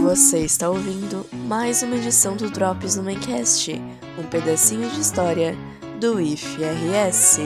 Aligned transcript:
Você 0.00 0.40
está 0.40 0.68
ouvindo 0.68 1.26
mais 1.32 1.82
uma 1.82 1.96
edição 1.96 2.36
do 2.36 2.50
Drops 2.50 2.96
no 2.96 3.02
Maincast, 3.02 3.80
um 4.18 4.22
pedacinho 4.28 4.88
de 4.90 5.00
história 5.00 5.56
do 6.00 6.20
IFRS. 6.20 7.40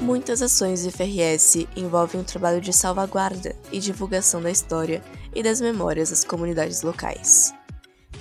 Muitas 0.00 0.40
ações 0.40 0.82
do 0.82 0.88
IFRS 0.88 1.68
envolvem 1.76 2.20
o 2.20 2.24
trabalho 2.24 2.60
de 2.60 2.72
salvaguarda 2.72 3.54
e 3.70 3.78
divulgação 3.78 4.40
da 4.40 4.50
história 4.50 5.02
e 5.34 5.42
das 5.42 5.60
memórias 5.60 6.10
das 6.10 6.24
comunidades 6.24 6.82
locais. 6.82 7.52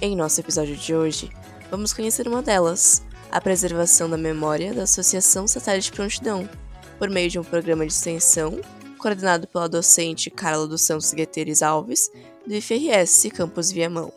Em 0.03 0.15
nosso 0.15 0.39
episódio 0.39 0.75
de 0.75 0.95
hoje, 0.95 1.29
vamos 1.69 1.93
conhecer 1.93 2.27
uma 2.27 2.41
delas, 2.41 3.03
a 3.31 3.39
preservação 3.39 4.09
da 4.09 4.17
memória 4.17 4.73
da 4.73 4.81
Associação 4.81 5.47
Satélite 5.47 5.91
Prontidão, 5.91 6.49
por 6.97 7.07
meio 7.07 7.29
de 7.29 7.37
um 7.37 7.43
programa 7.43 7.85
de 7.85 7.93
extensão 7.93 8.59
coordenado 8.97 9.47
pela 9.47 9.69
docente 9.69 10.31
Carla 10.31 10.67
dos 10.67 10.81
Santos 10.81 11.13
Gueteres 11.13 11.61
Alves, 11.61 12.09
do 12.47 12.51
IFRS 12.51 13.29
Campus 13.29 13.71
Viamão. 13.71 14.11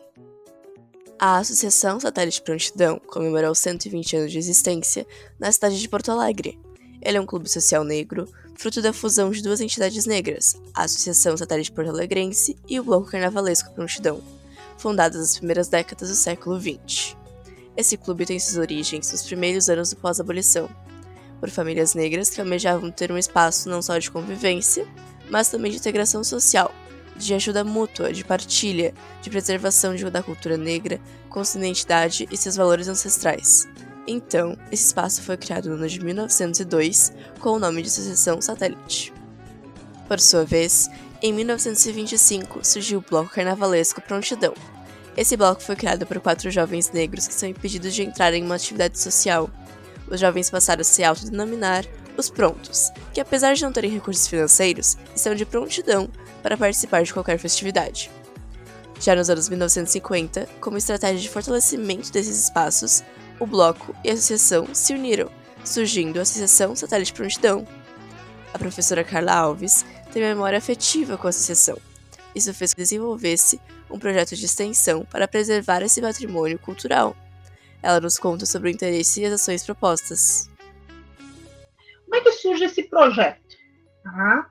A 1.18 1.36
Associação 1.36 2.00
Satélite 2.00 2.40
Prontidão 2.40 2.98
comemorou 3.06 3.54
120 3.54 4.16
anos 4.16 4.32
de 4.32 4.38
existência 4.38 5.06
na 5.38 5.52
cidade 5.52 5.78
de 5.78 5.86
Porto 5.86 6.10
Alegre. 6.10 6.58
Ele 7.02 7.18
é 7.18 7.20
um 7.20 7.26
clube 7.26 7.46
social 7.50 7.84
negro, 7.84 8.26
fruto 8.56 8.80
da 8.80 8.94
fusão 8.94 9.30
de 9.30 9.42
duas 9.42 9.60
entidades 9.60 10.06
negras, 10.06 10.58
a 10.72 10.84
Associação 10.84 11.36
Satélite 11.36 11.72
Porto 11.72 11.90
Alegrense 11.90 12.56
e 12.66 12.80
o 12.80 12.84
Bloco 12.84 13.10
Carnavalesco 13.10 13.70
Prontidão, 13.74 14.22
fundadas 14.78 15.20
nas 15.20 15.38
primeiras 15.38 15.68
décadas 15.68 16.08
do 16.08 16.14
século 16.14 16.60
XX. 16.60 17.16
Esse 17.76 17.96
clube 17.96 18.26
tem 18.26 18.38
suas 18.38 18.56
origens 18.56 19.10
nos 19.10 19.22
primeiros 19.22 19.68
anos 19.68 19.90
do 19.90 19.96
pós-abolição, 19.96 20.68
por 21.40 21.50
famílias 21.50 21.94
negras 21.94 22.30
que 22.30 22.40
almejavam 22.40 22.90
ter 22.90 23.10
um 23.10 23.18
espaço 23.18 23.68
não 23.68 23.82
só 23.82 23.98
de 23.98 24.10
convivência, 24.10 24.86
mas 25.28 25.50
também 25.50 25.70
de 25.70 25.78
integração 25.78 26.22
social, 26.22 26.72
de 27.16 27.34
ajuda 27.34 27.64
mútua, 27.64 28.12
de 28.12 28.24
partilha, 28.24 28.94
de 29.22 29.30
preservação 29.30 29.94
da 30.10 30.22
cultura 30.22 30.56
negra 30.56 31.00
com 31.28 31.44
sua 31.44 31.60
identidade 31.60 32.28
e 32.30 32.36
seus 32.36 32.56
valores 32.56 32.88
ancestrais. 32.88 33.68
Então, 34.06 34.56
esse 34.70 34.86
espaço 34.86 35.22
foi 35.22 35.36
criado 35.36 35.68
no 35.68 35.76
ano 35.76 35.88
de 35.88 36.02
1902 36.02 37.12
com 37.40 37.50
o 37.50 37.58
nome 37.58 37.82
de 37.82 37.88
Associação 37.88 38.40
Satélite. 38.40 39.12
Por 40.06 40.20
sua 40.20 40.44
vez, 40.44 40.90
em 41.24 41.32
1925 41.32 42.60
surgiu 42.62 42.98
o 42.98 43.10
Bloco 43.10 43.30
Carnavalesco 43.30 44.02
Prontidão. 44.02 44.52
Esse 45.16 45.38
bloco 45.38 45.62
foi 45.62 45.74
criado 45.74 46.04
por 46.04 46.20
quatro 46.20 46.50
jovens 46.50 46.92
negros 46.92 47.26
que 47.26 47.32
são 47.32 47.48
impedidos 47.48 47.94
de 47.94 48.02
entrar 48.02 48.34
em 48.34 48.44
uma 48.44 48.56
atividade 48.56 48.98
social 49.00 49.50
os 50.06 50.20
jovens 50.20 50.50
passaram 50.50 50.82
a 50.82 50.84
se 50.84 51.02
autodenominar 51.02 51.84
os 52.16 52.28
prontos, 52.28 52.90
que 53.12 53.20
apesar 53.20 53.54
de 53.54 53.62
não 53.62 53.72
terem 53.72 53.90
recursos 53.90 54.28
financeiros, 54.28 54.96
estão 55.14 55.34
de 55.34 55.46
prontidão 55.46 56.08
para 56.42 56.56
participar 56.56 57.02
de 57.02 57.12
qualquer 57.12 57.38
festividade. 57.38 58.10
Já 59.00 59.16
nos 59.16 59.28
anos 59.30 59.48
1950, 59.48 60.46
como 60.60 60.76
estratégia 60.76 61.20
de 61.20 61.28
fortalecimento 61.28 62.12
desses 62.12 62.44
espaços, 62.44 63.02
o 63.40 63.46
bloco 63.46 63.94
e 64.04 64.10
a 64.10 64.12
associação 64.12 64.68
se 64.72 64.92
uniram, 64.92 65.30
surgindo 65.64 66.18
a 66.18 66.22
Associação 66.22 66.76
Satélite 66.76 67.12
Prontidão. 67.12 67.66
A 68.52 68.58
professora 68.58 69.02
Carla 69.02 69.32
Alves 69.32 69.83
tem 70.14 70.22
memória 70.22 70.56
afetiva 70.56 71.18
com 71.18 71.26
a 71.26 71.30
associação. 71.30 71.76
Isso 72.36 72.54
fez 72.54 72.72
que 72.72 72.80
desenvolvesse 72.80 73.60
um 73.90 73.98
projeto 73.98 74.36
de 74.36 74.44
extensão 74.44 75.04
para 75.04 75.26
preservar 75.26 75.82
esse 75.82 76.00
patrimônio 76.00 76.56
cultural. 76.56 77.16
Ela 77.82 78.00
nos 78.00 78.16
conta 78.16 78.46
sobre 78.46 78.70
o 78.70 78.72
interesse 78.72 79.20
e 79.20 79.24
as 79.24 79.32
ações 79.32 79.64
propostas. 79.64 80.48
Como 82.04 82.14
é 82.14 82.20
que 82.20 82.30
surge 82.30 82.64
esse 82.64 82.84
projeto? 82.84 83.56
Tá? 84.04 84.50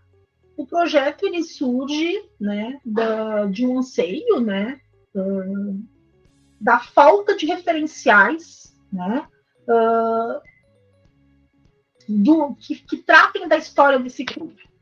O 0.58 0.68
projeto 0.68 1.26
ele 1.26 1.44
surge 1.44 2.30
né, 2.40 2.80
da, 2.86 3.46
de 3.46 3.66
um 3.66 3.80
anseio, 3.80 4.42
né, 4.42 4.82
da 6.60 6.80
falta 6.80 7.38
de 7.38 7.46
referenciais, 7.46 8.76
né, 8.92 9.28
uh, 9.70 10.42
do, 12.08 12.54
que, 12.56 12.76
que 12.76 12.98
tratem 12.98 13.48
da 13.48 13.58
história 13.58 13.98
desse 13.98 14.26
clube. 14.26 14.73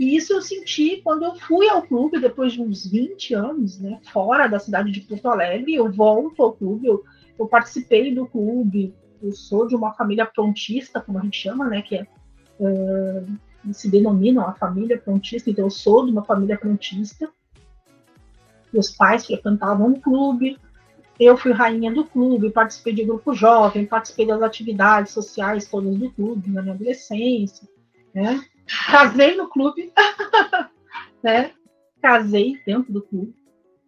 E 0.00 0.16
isso 0.16 0.32
eu 0.32 0.40
senti 0.40 1.02
quando 1.04 1.26
eu 1.26 1.34
fui 1.34 1.68
ao 1.68 1.82
clube, 1.82 2.18
depois 2.18 2.54
de 2.54 2.62
uns 2.62 2.86
20 2.86 3.34
anos, 3.34 3.78
né, 3.78 4.00
fora 4.10 4.48
da 4.48 4.58
cidade 4.58 4.90
de 4.90 5.02
Porto 5.02 5.28
Alegre, 5.28 5.74
eu 5.74 5.92
volto 5.92 6.42
ao 6.42 6.54
clube, 6.54 6.86
eu, 6.86 7.04
eu 7.38 7.46
participei 7.46 8.14
do 8.14 8.26
clube, 8.26 8.94
eu 9.22 9.30
sou 9.32 9.66
de 9.66 9.76
uma 9.76 9.92
família 9.92 10.24
prontista, 10.24 11.02
como 11.02 11.18
a 11.18 11.20
gente 11.20 11.36
chama, 11.36 11.68
né, 11.68 11.82
que 11.82 11.96
é, 11.96 12.06
uh, 12.58 13.74
se 13.74 13.90
denomina 13.90 14.40
uma 14.40 14.54
família 14.54 14.96
prontista, 14.96 15.50
então 15.50 15.66
eu 15.66 15.70
sou 15.70 16.06
de 16.06 16.12
uma 16.12 16.24
família 16.24 16.56
prontista. 16.56 17.30
Meus 18.72 18.90
pais 18.90 19.26
frequentavam 19.26 19.92
o 19.92 20.00
clube, 20.00 20.56
eu 21.18 21.36
fui 21.36 21.52
rainha 21.52 21.92
do 21.92 22.06
clube, 22.06 22.48
participei 22.48 22.94
de 22.94 23.04
grupo 23.04 23.34
jovem, 23.34 23.84
participei 23.84 24.26
das 24.26 24.40
atividades 24.40 25.12
sociais 25.12 25.68
todas 25.68 25.94
do 25.94 26.10
clube 26.10 26.48
na 26.48 26.62
minha 26.62 26.74
adolescência, 26.74 27.68
né? 28.14 28.42
Casei 28.90 29.36
no 29.36 29.48
clube, 29.48 29.92
né? 31.22 31.52
Casei 32.00 32.60
dentro 32.64 32.92
do 32.92 33.02
clube. 33.02 33.34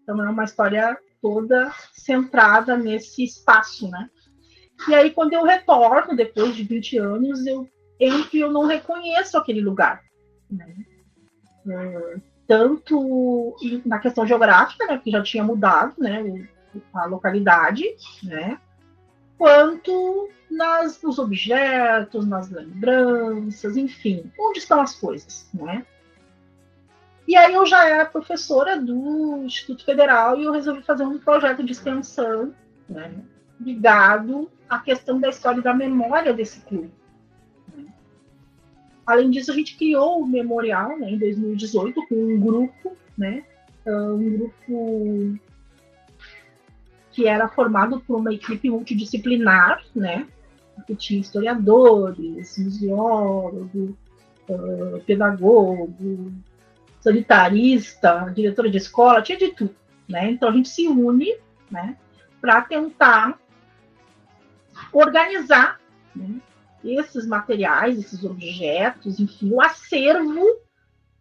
Então 0.02 0.22
é 0.24 0.28
uma 0.28 0.44
história 0.44 0.98
toda 1.20 1.72
centrada 1.92 2.76
nesse 2.76 3.24
espaço, 3.24 3.88
né? 3.90 4.10
E 4.88 4.94
aí, 4.94 5.10
quando 5.12 5.32
eu 5.32 5.44
retorno, 5.44 6.16
depois 6.16 6.56
de 6.56 6.64
20 6.64 6.98
anos, 6.98 7.46
eu 7.46 7.68
entro 8.00 8.36
e 8.36 8.40
eu 8.40 8.50
não 8.50 8.66
reconheço 8.66 9.38
aquele 9.38 9.60
lugar. 9.60 10.02
Né? 10.50 10.74
É, 11.68 12.16
tanto 12.46 13.56
na 13.86 14.00
questão 14.00 14.26
geográfica, 14.26 14.84
né, 14.86 14.96
porque 14.96 15.10
já 15.10 15.22
tinha 15.22 15.44
mudado 15.44 15.94
né, 15.98 16.48
a 16.92 17.04
localidade, 17.06 17.84
né, 18.22 18.60
quanto 19.42 20.28
nas, 20.48 21.02
nos 21.02 21.18
objetos, 21.18 22.24
nas 22.24 22.48
lembranças, 22.48 23.76
enfim, 23.76 24.30
onde 24.38 24.60
estão 24.60 24.80
as 24.80 24.94
coisas, 24.94 25.50
né? 25.52 25.84
E 27.26 27.34
aí 27.34 27.52
eu 27.52 27.66
já 27.66 27.88
era 27.88 28.06
professora 28.06 28.80
do 28.80 29.42
Instituto 29.44 29.84
Federal 29.84 30.38
e 30.38 30.44
eu 30.44 30.52
resolvi 30.52 30.84
fazer 30.84 31.02
um 31.02 31.18
projeto 31.18 31.64
de 31.64 31.72
extensão, 31.72 32.54
né, 32.88 33.12
ligado 33.60 34.48
à 34.68 34.78
questão 34.78 35.18
da 35.18 35.30
história 35.30 35.58
e 35.58 35.64
da 35.64 35.74
memória 35.74 36.32
desse 36.32 36.60
clube. 36.60 36.92
Além 39.04 39.28
disso, 39.28 39.50
a 39.50 39.54
gente 39.54 39.76
criou 39.76 40.20
o 40.20 40.26
memorial 40.26 40.96
né, 41.00 41.10
em 41.10 41.18
2018 41.18 42.06
com 42.06 42.14
um 42.14 42.38
grupo, 42.38 42.96
né, 43.18 43.42
um 43.86 44.38
grupo 44.38 45.38
que 47.12 47.26
era 47.26 47.48
formado 47.48 48.00
por 48.00 48.18
uma 48.18 48.32
equipe 48.32 48.70
multidisciplinar, 48.70 49.84
né, 49.94 50.26
que 50.86 50.96
tinha 50.96 51.20
historiadores, 51.20 52.58
museólogo, 52.58 53.96
uh, 54.48 55.00
pedagogo, 55.04 56.32
sanitarista, 57.00 58.32
diretora 58.34 58.70
de 58.70 58.78
escola, 58.78 59.22
tinha 59.22 59.38
de 59.38 59.48
tudo, 59.48 59.74
né? 60.08 60.30
Então 60.30 60.48
a 60.48 60.52
gente 60.52 60.68
se 60.68 60.88
une, 60.88 61.36
né, 61.70 61.96
para 62.40 62.62
tentar 62.62 63.38
organizar 64.92 65.80
né, 66.14 66.40
esses 66.84 67.26
materiais, 67.26 67.98
esses 67.98 68.24
objetos, 68.24 69.20
enfim, 69.20 69.52
o 69.52 69.60
acervo 69.60 70.44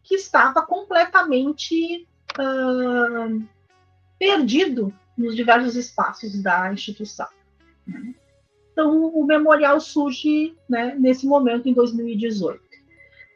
que 0.03 0.16
estava 0.16 0.62
completamente 0.66 2.07
uh, 2.40 3.44
perdido 4.18 4.94
nos 5.22 5.36
diversos 5.36 5.76
espaços 5.76 6.42
da 6.42 6.74
instituição. 6.74 7.28
Então, 8.72 9.06
o 9.07 9.25
memorial 9.25 9.80
surge 9.80 10.56
né, 10.69 10.95
nesse 10.98 11.28
momento, 11.28 11.68
em 11.68 11.74
2018. 11.74 12.62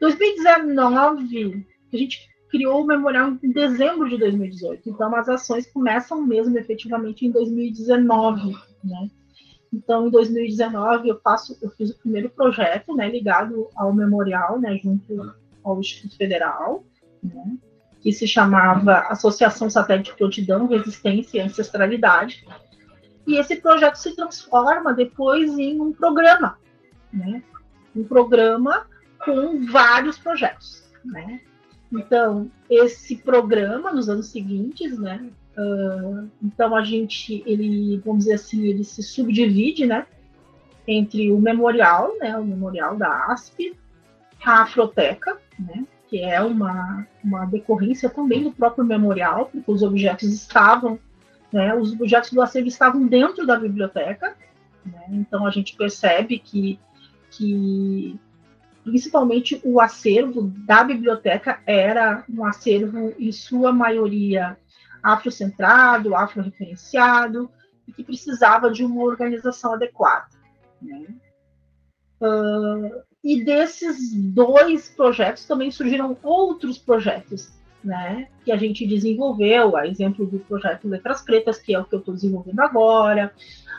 2019, 0.00 1.66
a 1.92 1.96
gente 1.96 2.28
criou 2.50 2.82
o 2.82 2.86
memorial 2.86 3.36
em 3.42 3.50
dezembro 3.50 4.08
de 4.08 4.18
2018. 4.18 4.88
Então, 4.88 5.14
as 5.14 5.28
ações 5.28 5.70
começam 5.70 6.22
mesmo 6.22 6.58
efetivamente 6.58 7.26
em 7.26 7.30
2019, 7.30 8.56
né? 8.84 9.10
Então, 9.72 10.06
em 10.06 10.10
2019, 10.10 11.08
eu 11.08 11.20
faço, 11.20 11.58
eu 11.60 11.70
fiz 11.70 11.90
o 11.90 11.98
primeiro 11.98 12.30
projeto, 12.30 12.94
né, 12.94 13.10
ligado 13.10 13.68
ao 13.74 13.92
memorial, 13.92 14.58
né, 14.58 14.78
junto 14.78 15.34
ao 15.62 15.80
Instituto 15.80 16.16
Federal, 16.16 16.84
né, 17.22 17.58
que 18.06 18.12
se 18.12 18.24
chamava 18.24 19.00
Associação 19.08 19.68
Satélite 19.68 20.14
Prontidão, 20.14 20.68
Resistência 20.68 21.38
e 21.38 21.40
Ancestralidade. 21.40 22.46
E 23.26 23.36
esse 23.36 23.56
projeto 23.56 23.96
se 23.96 24.14
transforma 24.14 24.94
depois 24.94 25.58
em 25.58 25.80
um 25.80 25.92
programa, 25.92 26.56
né, 27.12 27.42
um 27.96 28.04
programa 28.04 28.86
com 29.24 29.66
vários 29.66 30.16
projetos, 30.18 30.88
né. 31.04 31.40
Então, 31.92 32.48
esse 32.70 33.16
programa, 33.16 33.92
nos 33.92 34.08
anos 34.08 34.28
seguintes, 34.28 34.96
né, 34.96 35.28
Uh, 35.58 36.28
então 36.42 36.76
a 36.76 36.84
gente, 36.84 37.42
ele, 37.46 37.96
vamos 38.04 38.24
dizer 38.24 38.34
assim, 38.34 38.66
ele 38.66 38.84
se 38.84 39.02
subdivide, 39.02 39.86
né, 39.86 40.06
entre 40.86 41.32
o 41.32 41.40
memorial, 41.40 42.12
né, 42.18 42.36
o 42.36 42.44
memorial 42.44 42.94
da 42.94 43.32
ASP, 43.32 43.74
a 44.44 44.64
Afroteca, 44.64 45.38
né, 45.58 45.86
que 46.08 46.20
é 46.20 46.40
uma, 46.40 47.06
uma 47.22 47.44
decorrência 47.46 48.08
também 48.08 48.42
do 48.42 48.52
próprio 48.52 48.84
memorial, 48.84 49.46
porque 49.46 49.70
os 49.70 49.82
objetos 49.82 50.32
estavam, 50.32 50.98
né, 51.52 51.74
os 51.74 51.92
objetos 51.92 52.30
do 52.32 52.40
acervo 52.40 52.68
estavam 52.68 53.06
dentro 53.06 53.46
da 53.46 53.58
biblioteca, 53.58 54.36
né, 54.84 55.04
então 55.10 55.46
a 55.46 55.50
gente 55.50 55.76
percebe 55.76 56.38
que, 56.38 56.78
que 57.30 58.18
principalmente 58.84 59.60
o 59.64 59.80
acervo 59.80 60.42
da 60.64 60.84
biblioteca 60.84 61.60
era 61.66 62.24
um 62.28 62.44
acervo, 62.44 63.12
em 63.18 63.32
sua 63.32 63.72
maioria, 63.72 64.56
afrocentrado, 65.02 66.14
afro-referenciado, 66.14 67.50
e 67.86 67.92
que 67.92 68.04
precisava 68.04 68.70
de 68.70 68.84
uma 68.84 69.02
organização 69.02 69.74
adequada. 69.74 70.26
Né? 70.80 71.06
Uh, 72.20 73.02
e 73.26 73.42
desses 73.42 74.14
dois 74.14 74.88
projetos 74.88 75.44
também 75.46 75.68
surgiram 75.68 76.16
outros 76.22 76.78
projetos 76.78 77.50
né, 77.82 78.28
que 78.44 78.52
a 78.52 78.56
gente 78.56 78.86
desenvolveu, 78.86 79.76
a 79.76 79.84
exemplo 79.84 80.24
do 80.24 80.38
projeto 80.38 80.86
Letras 80.86 81.22
Pretas, 81.22 81.58
que 81.58 81.74
é 81.74 81.78
o 81.80 81.84
que 81.84 81.96
eu 81.96 81.98
estou 81.98 82.14
desenvolvendo 82.14 82.60
agora, 82.60 83.32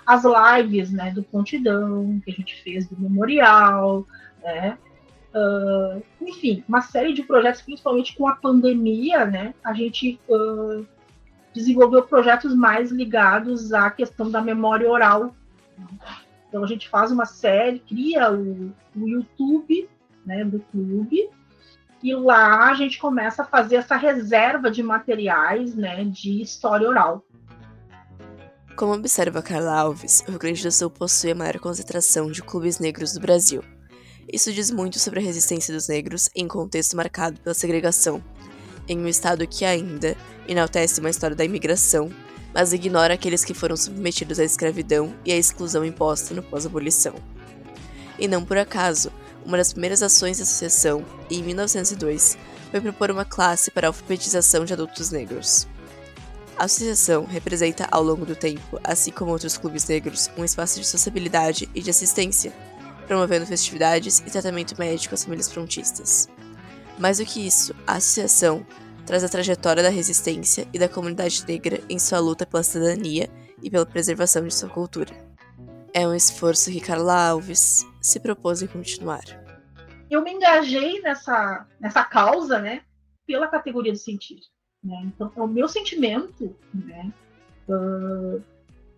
as 0.05 0.23
lives 0.25 0.91
né, 0.91 1.11
do 1.11 1.23
Pontidão, 1.23 2.19
que 2.25 2.31
a 2.31 2.33
gente 2.33 2.61
fez 2.61 2.89
do 2.89 2.99
Memorial, 2.99 4.05
né, 4.43 4.77
uh, 5.33 6.03
enfim, 6.21 6.61
uma 6.67 6.81
série 6.81 7.13
de 7.13 7.23
projetos, 7.23 7.61
principalmente 7.61 8.17
com 8.17 8.27
a 8.27 8.35
pandemia, 8.35 9.25
né, 9.25 9.53
a 9.63 9.71
gente 9.73 10.19
uh, 10.27 10.85
desenvolveu 11.53 12.03
projetos 12.03 12.53
mais 12.53 12.91
ligados 12.91 13.71
à 13.71 13.89
questão 13.89 14.29
da 14.29 14.41
memória 14.41 14.91
oral. 14.91 15.33
Então 16.47 16.63
a 16.63 16.67
gente 16.67 16.87
faz 16.89 17.11
uma 17.11 17.25
série, 17.25 17.79
cria 17.79 18.31
o, 18.31 18.73
o 18.95 19.07
YouTube 19.07 19.89
né, 20.25 20.43
do 20.43 20.59
clube, 20.59 21.29
e 22.03 22.13
lá 22.13 22.69
a 22.69 22.73
gente 22.73 22.99
começa 22.99 23.41
a 23.41 23.45
fazer 23.45 23.77
essa 23.77 23.95
reserva 23.95 24.69
de 24.69 24.83
materiais 24.83 25.75
né, 25.75 26.03
de 26.05 26.41
história 26.41 26.87
oral. 26.87 27.23
Como 28.75 28.93
observa 28.93 29.41
Carla 29.41 29.73
Alves, 29.73 30.23
o 30.27 30.31
Rio 30.31 30.39
Grande 30.39 30.61
do 30.61 30.71
Sul 30.71 30.89
possui 30.89 31.31
a 31.31 31.35
maior 31.35 31.57
concentração 31.59 32.29
de 32.29 32.43
clubes 32.43 32.77
negros 32.77 33.13
do 33.13 33.19
Brasil. 33.19 33.63
Isso 34.31 34.53
diz 34.53 34.69
muito 34.69 34.99
sobre 34.99 35.19
a 35.19 35.23
resistência 35.23 35.73
dos 35.73 35.87
negros 35.87 36.29
em 36.35 36.47
contexto 36.47 36.95
marcado 36.95 37.39
pela 37.41 37.55
segregação, 37.55 38.21
em 38.87 38.99
um 38.99 39.07
estado 39.07 39.47
que 39.47 39.65
ainda 39.65 40.15
enaltece 40.47 40.99
uma 40.99 41.09
história 41.09 41.35
da 41.35 41.43
imigração, 41.43 42.11
mas 42.57 42.73
ignora 42.73 43.13
aqueles 43.13 43.45
que 43.45 43.53
foram 43.53 43.77
submetidos 43.77 44.39
à 44.39 44.43
escravidão 44.43 45.13
e 45.23 45.31
à 45.31 45.37
exclusão 45.37 45.85
imposta 45.85 46.33
no 46.33 46.41
pós-abolição. 46.41 47.13
E 48.17 48.27
não 48.27 48.43
por 48.43 48.57
acaso, 48.57 49.11
uma 49.45 49.57
das 49.57 49.71
primeiras 49.71 50.01
ações 50.01 50.39
da 50.39 50.43
associação, 50.43 51.05
em 51.29 51.43
1902, 51.43 52.35
foi 52.71 52.81
propor 52.81 53.11
uma 53.11 53.23
classe 53.23 53.69
para 53.69 53.85
a 53.85 53.89
alfabetização 53.89 54.65
de 54.65 54.73
adultos 54.73 55.11
negros. 55.11 55.67
A 56.57 56.65
associação 56.65 57.25
representa 57.25 57.87
ao 57.91 58.01
longo 58.01 58.25
do 58.25 58.35
tempo, 58.35 58.79
assim 58.83 59.11
como 59.11 59.29
outros 59.29 59.55
clubes 59.55 59.85
negros, 59.85 60.27
um 60.35 60.43
espaço 60.43 60.79
de 60.79 60.87
sociabilidade 60.87 61.69
e 61.75 61.81
de 61.83 61.91
assistência, 61.91 62.51
promovendo 63.05 63.45
festividades 63.45 64.23
e 64.25 64.31
tratamento 64.31 64.75
médico 64.79 65.13
às 65.13 65.23
famílias 65.23 65.51
frontistas. 65.51 66.27
Mais 66.97 67.19
do 67.19 67.25
que 67.25 67.45
isso, 67.45 67.75
a 67.85 67.97
associação 67.97 68.65
traz 69.07 69.23
a 69.23 69.29
trajetória 69.29 69.81
da 69.81 69.87
resistência 69.87 70.67
e 70.73 70.77
da 70.77 70.89
comunidade 70.89 71.43
negra 71.47 71.79
em 71.89 71.97
sua 71.97 72.19
luta 72.19 72.45
pela 72.45 72.61
cidadania 72.61 73.29
e 73.63 73.69
pela 73.69 73.85
preservação 73.85 74.45
de 74.45 74.53
sua 74.53 74.67
cultura. 74.67 75.13
É 75.93 76.05
um 76.05 76.13
esforço 76.13 76.69
que 76.69 76.81
Carla 76.81 77.29
Alves 77.29 77.87
se 78.01 78.19
propôs 78.19 78.61
em 78.61 78.67
continuar. 78.67 79.23
Eu 80.11 80.21
me 80.21 80.33
engajei 80.33 81.01
nessa, 81.01 81.65
nessa 81.79 82.03
causa, 82.03 82.59
né, 82.59 82.81
pela 83.25 83.47
categoria 83.47 83.93
do 83.93 83.97
sentir. 83.97 84.41
Né? 84.83 85.01
Então, 85.05 85.31
é 85.35 85.41
o 85.41 85.47
meu 85.47 85.69
sentimento, 85.69 86.53
né, 86.73 87.11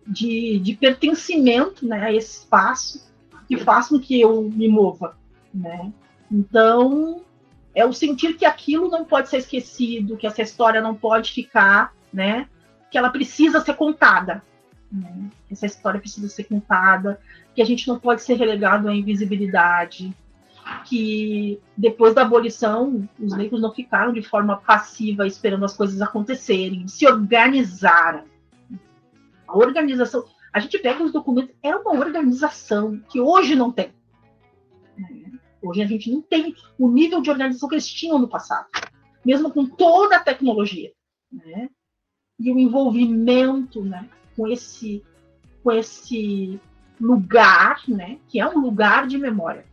de, 0.06 0.58
de 0.58 0.74
pertencimento, 0.74 1.86
né, 1.86 2.02
a 2.02 2.12
esse 2.12 2.40
espaço 2.40 3.08
que 3.46 3.56
faz 3.58 3.88
com 3.88 4.00
que 4.00 4.20
eu 4.20 4.42
me 4.42 4.68
mova, 4.68 5.16
né? 5.54 5.92
Então, 6.30 7.24
é 7.74 7.84
o 7.84 7.92
sentir 7.92 8.36
que 8.36 8.44
aquilo 8.44 8.88
não 8.88 9.04
pode 9.04 9.28
ser 9.28 9.38
esquecido, 9.38 10.16
que 10.16 10.26
essa 10.26 10.42
história 10.42 10.80
não 10.80 10.94
pode 10.94 11.32
ficar, 11.32 11.92
né? 12.12 12.48
Que 12.90 12.98
ela 12.98 13.10
precisa 13.10 13.60
ser 13.60 13.74
contada. 13.74 14.42
Né? 14.90 15.30
Essa 15.50 15.66
história 15.66 16.00
precisa 16.00 16.28
ser 16.28 16.44
contada, 16.44 17.20
que 17.54 17.62
a 17.62 17.64
gente 17.64 17.86
não 17.86 17.98
pode 17.98 18.22
ser 18.22 18.34
relegado 18.34 18.88
à 18.88 18.94
invisibilidade, 18.94 20.14
que 20.84 21.60
depois 21.76 22.14
da 22.14 22.22
abolição 22.22 23.08
os 23.18 23.36
negros 23.36 23.60
não 23.60 23.72
ficaram 23.72 24.12
de 24.12 24.22
forma 24.22 24.56
passiva 24.56 25.26
esperando 25.26 25.64
as 25.64 25.76
coisas 25.76 26.00
acontecerem, 26.02 26.88
se 26.88 27.06
organizaram. 27.06 28.24
A 29.46 29.56
organização, 29.56 30.24
a 30.52 30.60
gente 30.60 30.78
pega 30.78 31.02
os 31.02 31.12
documentos, 31.12 31.54
é 31.62 31.74
uma 31.74 31.92
organização 31.92 33.00
que 33.08 33.20
hoje 33.20 33.54
não 33.54 33.70
tem. 33.70 33.92
Hoje 35.62 35.82
a 35.82 35.86
gente 35.86 36.10
não 36.10 36.22
tem 36.22 36.54
o 36.78 36.88
nível 36.88 37.20
de 37.20 37.30
organização 37.30 37.68
que 37.68 37.74
eles 37.74 37.88
tinham 37.88 38.18
no 38.18 38.28
passado, 38.28 38.66
mesmo 39.24 39.50
com 39.50 39.66
toda 39.66 40.16
a 40.16 40.20
tecnologia, 40.20 40.92
né? 41.30 41.68
E 42.38 42.50
o 42.50 42.58
envolvimento, 42.58 43.84
né, 43.84 44.08
com 44.34 44.48
esse 44.48 45.04
com 45.62 45.70
esse 45.70 46.58
lugar, 47.00 47.82
né, 47.88 48.18
que 48.28 48.40
é 48.40 48.46
um 48.46 48.58
lugar 48.58 49.06
de 49.06 49.18
memória. 49.18 49.64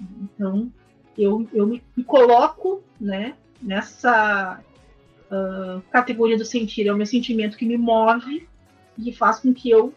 Então, 0.00 0.72
eu, 1.16 1.48
eu 1.52 1.66
me, 1.66 1.82
me 1.96 2.04
coloco, 2.04 2.82
né, 3.00 3.36
nessa 3.60 4.60
uh, 5.30 5.80
categoria 5.90 6.36
do 6.36 6.44
sentir, 6.44 6.86
é 6.86 6.92
o 6.92 6.96
meu 6.96 7.06
sentimento 7.06 7.56
que 7.56 7.66
me 7.66 7.76
move 7.76 8.48
e 8.98 9.12
faz 9.12 9.40
com 9.40 9.52
que 9.52 9.70
eu 9.70 9.94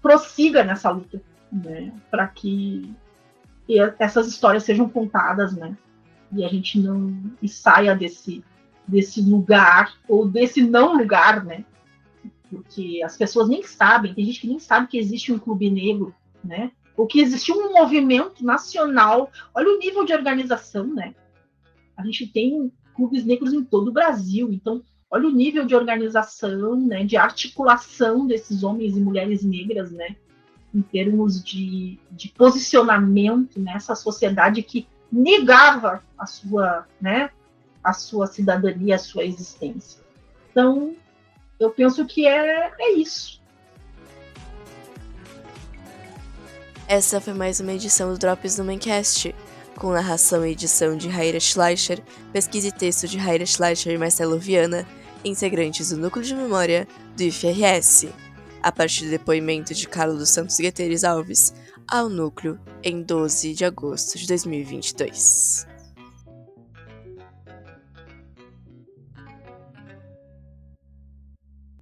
prossiga 0.00 0.64
nessa 0.64 0.90
luta, 0.90 1.22
né, 1.52 1.92
para 2.10 2.26
que 2.26 2.94
que 3.70 3.78
essas 4.00 4.26
histórias 4.26 4.64
sejam 4.64 4.88
contadas, 4.88 5.54
né? 5.54 5.76
E 6.32 6.44
a 6.44 6.48
gente 6.48 6.78
não 6.80 7.16
e 7.40 7.48
saia 7.48 7.94
desse 7.94 8.42
desse 8.86 9.22
lugar 9.22 9.94
ou 10.08 10.26
desse 10.26 10.60
não 10.62 10.96
lugar, 10.96 11.44
né? 11.44 11.64
Porque 12.50 13.00
as 13.04 13.16
pessoas 13.16 13.48
nem 13.48 13.62
sabem, 13.62 14.12
tem 14.12 14.24
gente 14.24 14.40
que 14.40 14.48
nem 14.48 14.58
sabe 14.58 14.88
que 14.88 14.98
existe 14.98 15.32
um 15.32 15.38
clube 15.38 15.70
negro, 15.70 16.12
né? 16.42 16.72
Ou 16.96 17.06
que 17.06 17.20
existe 17.20 17.52
um 17.52 17.72
movimento 17.72 18.44
nacional. 18.44 19.30
Olha 19.54 19.68
o 19.68 19.78
nível 19.78 20.04
de 20.04 20.12
organização, 20.12 20.92
né? 20.92 21.14
A 21.96 22.04
gente 22.04 22.26
tem 22.26 22.72
clubes 22.96 23.24
negros 23.24 23.52
em 23.52 23.62
todo 23.62 23.88
o 23.88 23.92
Brasil, 23.92 24.50
então 24.52 24.82
olha 25.08 25.28
o 25.28 25.32
nível 25.32 25.64
de 25.64 25.76
organização, 25.76 26.76
né, 26.76 27.04
de 27.04 27.16
articulação 27.16 28.26
desses 28.26 28.62
homens 28.62 28.96
e 28.96 29.00
mulheres 29.00 29.42
negras, 29.44 29.90
né, 29.90 30.16
em 30.74 30.82
termos 30.82 31.42
de, 31.42 31.98
de 32.10 32.28
posicionamento 32.28 33.58
nessa 33.58 33.94
sociedade 33.94 34.62
que 34.62 34.86
negava 35.10 36.02
a 36.16 36.26
sua, 36.26 36.86
né, 37.00 37.30
a 37.82 37.92
sua 37.92 38.26
cidadania, 38.26 38.94
a 38.94 38.98
sua 38.98 39.24
existência. 39.24 40.00
Então, 40.50 40.94
eu 41.58 41.70
penso 41.70 42.06
que 42.06 42.26
é, 42.26 42.72
é 42.78 42.92
isso. 42.92 43.40
Essa 46.86 47.20
foi 47.20 47.34
mais 47.34 47.60
uma 47.60 47.72
edição 47.72 48.12
do 48.12 48.18
Drops 48.18 48.56
do 48.56 48.64
Maincast, 48.64 49.34
com 49.76 49.92
narração 49.92 50.44
e 50.44 50.52
edição 50.52 50.96
de 50.96 51.08
Raira 51.08 51.38
Schleicher, 51.38 52.02
pesquisa 52.32 52.68
e 52.68 52.72
texto 52.72 53.06
de 53.06 53.16
Raira 53.16 53.46
Schleicher 53.46 53.92
e 53.92 53.98
Marcelo 53.98 54.38
Viana, 54.38 54.86
integrantes 55.24 55.90
do 55.90 55.96
Núcleo 55.96 56.24
de 56.24 56.34
Memória 56.34 56.86
do 57.16 57.22
IFRS 57.22 58.08
a 58.62 58.72
partir 58.72 59.04
do 59.04 59.10
depoimento 59.10 59.74
de 59.74 59.88
Carlos 59.88 60.18
dos 60.18 60.30
Santos 60.30 60.58
Gueteres 60.58 61.04
Alves, 61.04 61.54
ao 61.88 62.08
núcleo 62.08 62.58
em 62.82 63.02
12 63.02 63.54
de 63.54 63.64
agosto 63.64 64.18
de 64.18 64.26
2022. 64.26 65.69